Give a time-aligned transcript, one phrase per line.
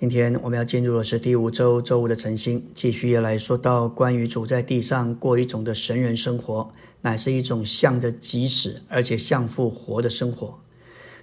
[0.00, 10.58] 今天我们要进入的是第五周周五的晨星，继续来说到关于主在地上过一种的神人生活，乃是一种向着即死而且向复活的生活。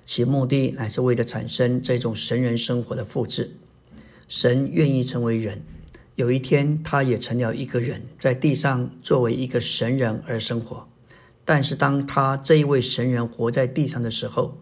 [0.05, 3.57] 其目的乃是为了产生这种神人生活的复制。
[4.27, 5.63] 神愿意成为人，
[6.13, 10.87] 有一天他也成了一个人，在地上作为一个神人而生活。
[11.43, 14.55] 但是当他这一位神人活在地上的时候，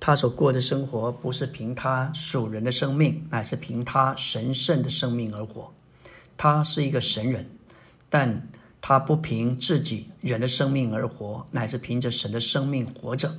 [0.00, 5.70] 他所过的生活不是凭他属人的生命，乃是凭他神圣的生命而活。
[6.38, 7.50] 他是一个神人，
[8.08, 8.48] 但
[8.80, 13.36] 他不凭自己人的生命而活，乃是凭着神的生命活着。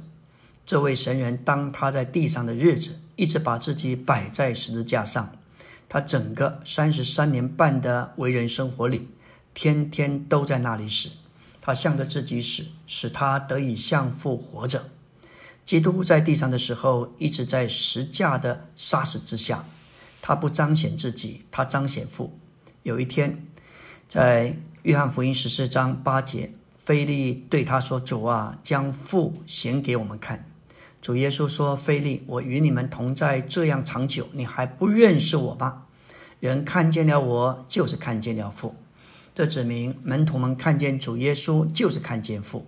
[0.64, 5.36] 这位神人，当他在地上的日子，一直把自己摆在十字架上。
[5.90, 9.10] 他整个三十三年半的为人生活里，
[9.56, 11.10] 天天都在那里死。
[11.60, 14.86] 他向着自己死，使他得以向父活着。
[15.64, 19.66] 基督在地上的时候，一直在十架的杀死之下，
[20.22, 22.38] 他不彰显自己，他彰显父。
[22.84, 23.46] 有一天，
[24.08, 30.46] 在约翰福音十四章八节，菲利对他说：“主啊，将父显给我们看。”
[31.00, 35.84] 主耶稣说：“菲利，我与你们同在这样长久，你还不认识我吗？
[36.40, 38.76] 人看见了我，就是看见了父。
[39.34, 42.68] 这指明门徒们看见主耶稣，就是看见父。”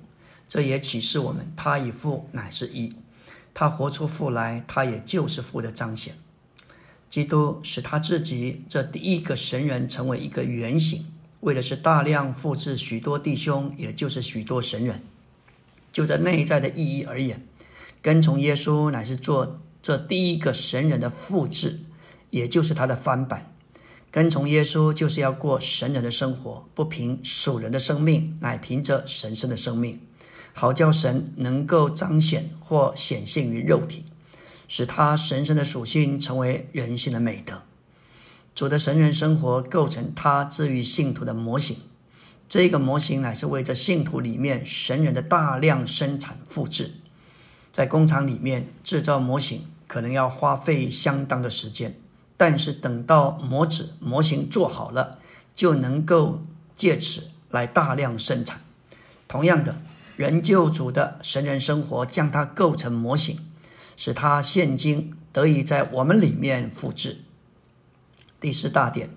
[0.54, 2.94] 这也启示我们，他与父乃是一，
[3.56, 6.14] 他活出父来，他也就是父的彰显。
[7.10, 11.08] 基督使他自己这第一个神人成为一个原型，
[11.40, 15.02] 为的是大量复制许多弟兄，也就是许多神人。
[15.92, 17.44] 就这内在的意义而言，
[18.04, 21.80] 跟从耶稣乃是做这第一个神人的复制，
[22.30, 23.52] 也就是他的翻版。
[24.12, 30.00] 跟从耶稣就是要过神人的生活，不凭属人的生命，乃凭着神圣的生命。
[30.54, 34.06] 好叫神能够彰显或显现于肉体，
[34.68, 37.64] 使他神圣的属性成为人性的美德。
[38.54, 41.78] 主的神人生活构成他治愈信徒的模型，
[42.48, 46.92] 这个模型乃是为着信徒里面神人的大量生产复制。
[47.72, 52.00] 在工厂里面制造模型可能要花费相当的时间，
[52.38, 55.18] 但是等到模子模型做好了，
[55.56, 56.44] 就能够
[56.76, 58.62] 借此来大量生产。
[59.28, 59.76] 同样的。
[60.16, 63.40] 人救主的神人生活，将它构成模型，
[63.98, 67.18] 使它现今得以在我们里面复制。
[68.40, 69.10] 第四大点，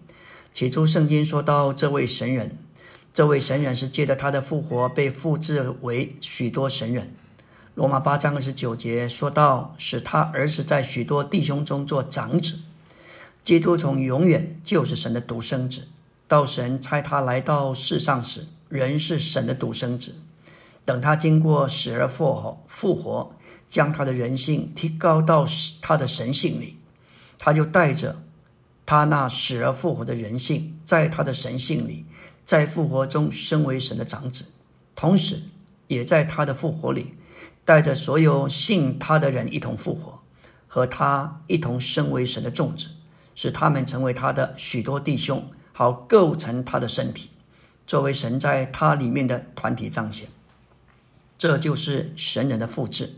[0.53, 2.57] 起初圣经说到这位神人，
[3.13, 7.15] 这位神人是借着他的复活被复制为许多神人。
[7.75, 12.61] 罗马八章二十九节说到，使他儿子在许多弟兄中做长子。
[13.45, 15.89] 基督从永远就是神的独生子，
[16.27, 20.15] 到神差他来到世上时，人是神的独生子。
[20.87, 23.37] 等他经过死而复活，复活
[23.67, 25.45] 将他的人性提高到
[25.83, 26.79] 他的神性里，
[27.37, 28.23] 他就带着
[28.87, 32.07] 他那死而复活的人性，在他的神性里，
[32.45, 34.45] 在复活中身为神的长子，
[34.95, 35.43] 同时
[35.89, 37.15] 也在他的复活里，
[37.65, 40.21] 带着所有信他的人一同复活，
[40.69, 42.91] 和他一同身为神的众子，
[43.35, 47.31] 使他们成为他的许多弟兄，好构成他的身体，
[47.85, 50.29] 作为神在他里面的团体彰显。
[51.39, 53.15] 这就是神人的复制，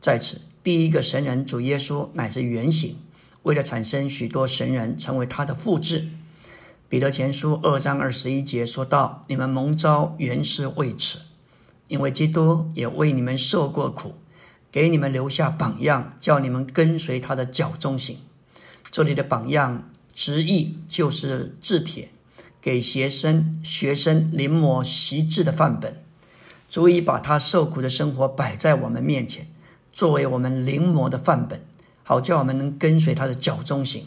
[0.00, 2.96] 在此，第一个神人主耶稣乃是原型，
[3.42, 6.08] 为了产生许多神人成为他的复制。
[6.88, 11.18] 彼得前书二章二十一节说道：“你们蒙召原是为此，
[11.88, 14.14] 因为基督也为你们受过苦，
[14.70, 18.18] 给你们留下榜样，叫你们跟随他的脚中行。”
[18.90, 22.10] 这里的榜样直译就是字帖，
[22.62, 26.02] 给学生学生临摹习字的范本。
[26.68, 29.48] 足以把他受苦的生活摆在我们面前，
[29.90, 31.62] 作为我们临摹的范本，
[32.04, 34.06] 好叫我们能跟随他的脚中行。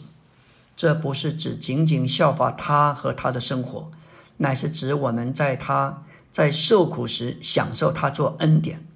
[0.76, 3.90] 这不是指仅仅效法他和他的生活，
[4.36, 8.86] 乃是指我们在他在受苦时享受他做恩典，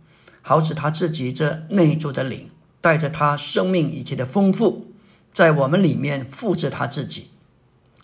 [0.42, 2.48] 好使他自己这内住的灵
[2.80, 4.86] 带着他生命一切的丰富，
[5.32, 7.30] 在我们里面复制他自己，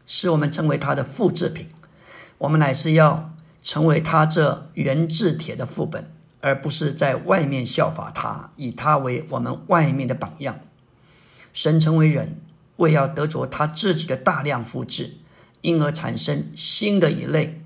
[0.07, 1.69] 使我们成为他的复制品。
[2.39, 3.29] 我们乃是要。
[3.63, 10.61] 成为他这原制铁的副本，而不是在外面效法他，以他为我们外面的榜样。
[11.53, 12.41] 神成为人，
[12.77, 15.19] 为要得着他自己的大量复制，
[15.61, 17.63] 因而产生新的一类，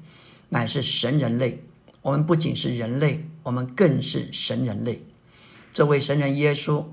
[0.50, 1.64] 乃是神人类。
[2.02, 5.04] 我们不仅是人类，我们更是神人类。
[5.72, 6.84] 这位神人耶稣，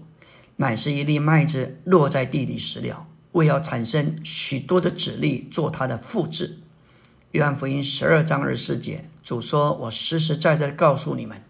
[0.56, 6.60] 乃是一粒麦子落在地里死了，为要产生许多的子粒做他的复制。
[7.34, 11.42] 约翰福音十二章二十四节，主说：“我实实在在告诉你们，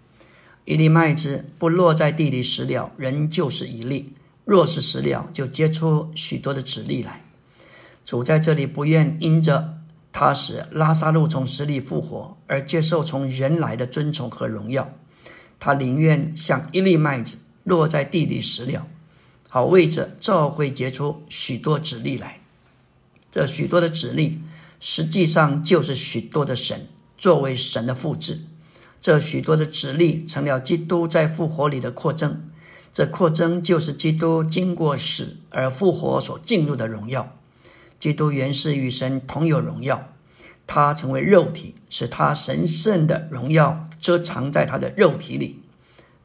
[0.64, 4.14] 一粒麦子不落在地里死了，人就是一粒；
[4.46, 7.26] 若是死了，就结出许多的籽粒来。
[8.06, 9.78] 主在这里不愿因着
[10.14, 14.90] 他使拉萨路从死里复活而接受从人来的尊崇和荣耀，
[15.60, 18.88] 他宁愿像一粒麦子落在地里死了，
[19.50, 22.40] 好为着照会结出许多子粒来。
[23.30, 24.40] 这许多的子粒，
[24.86, 28.42] 实际上就是许多的神作为神的复制。
[29.00, 32.50] 这许多的子粒成了基督在复活里的扩增，
[32.92, 37.34] 这扩增就是基督经过死而复活所进入的荣耀。
[37.98, 40.10] 基督原是与神同有荣耀，
[40.68, 45.62] 他成为肉体，使他神圣的荣耀遮藏在他的肉体里。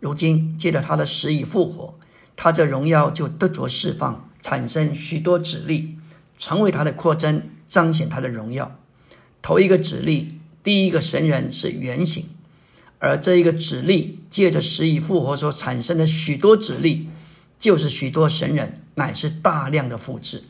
[0.00, 1.94] 如今借着他的死与复活，
[2.34, 5.96] 他这荣耀就得着释放，产生许多子粒，
[6.36, 8.76] 成为他的扩增，彰显他的荣耀。
[9.40, 12.28] 头一个子粒，第一个神人是原型，
[12.98, 17.08] 而这一个子粒借着死与复活所产生的许多子粒，
[17.56, 20.42] 就是许多神人，乃是大量的复制。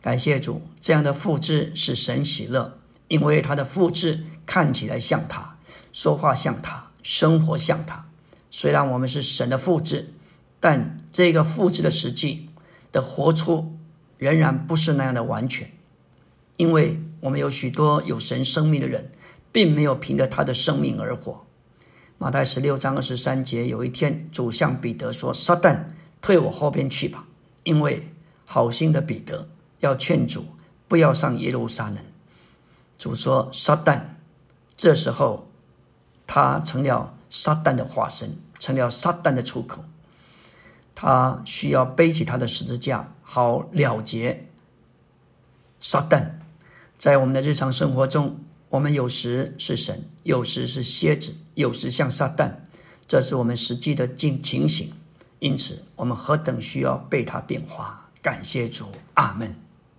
[0.00, 2.78] 感谢主，这样的复制使神喜乐，
[3.08, 5.56] 因为他的复制看起来像他，
[5.92, 8.06] 说话像他，生活像他。
[8.50, 10.12] 虽然我们是神的复制，
[10.60, 12.50] 但这个复制的实际
[12.92, 13.73] 的活出
[14.18, 15.70] 仍然不是那样的完全，
[16.56, 19.10] 因为我们有许多有神生命的人，
[19.52, 21.44] 并没有凭着他的生命而活。
[22.18, 25.86] 马太十六章二十三节，有一天主向彼得说：“撒旦，
[26.22, 27.26] 退我后边去吧，
[27.64, 28.08] 因为
[28.44, 29.48] 好心的彼得。”
[29.80, 30.46] 要劝主
[30.88, 31.98] 不要上耶路撒冷。
[32.96, 34.00] 主说：“撒旦。”
[34.76, 35.50] 这时候，
[36.26, 39.84] 他成了撒旦的化身，成了撒旦的出口。
[40.94, 44.46] 他需要背起他的十字架，好了结
[45.80, 46.30] 撒旦。
[46.96, 48.38] 在我们的日常生活中，
[48.68, 52.54] 我们有时是神，有时是蝎子，有时像撒旦，
[53.06, 54.92] 这是我们实际的境情形。
[55.40, 58.08] 因此，我们何等需要被他变化！
[58.22, 59.63] 感谢主，阿门。